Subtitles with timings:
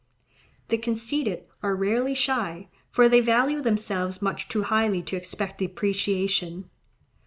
[0.69, 6.71] The conceited are rarely shy; for they value themselves much too highly to expect depreciation.